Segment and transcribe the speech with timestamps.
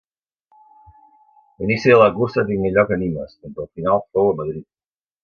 [1.59, 4.67] L'inici de la cursa tingué lloc a Nimes, mentre el final fou a Madrid.